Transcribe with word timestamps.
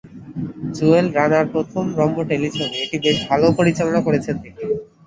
জুয়েল 0.75 1.07
রানার 1.17 1.45
প্রথম 1.53 1.85
রম্য 1.99 2.17
টেলিছবি 2.29 2.65
এটি, 2.83 2.97
বেশ 3.03 3.17
ভালো 3.29 3.47
পরিচালনা 3.57 3.99
করেছেন 4.07 4.35
তিনি। 4.37 4.59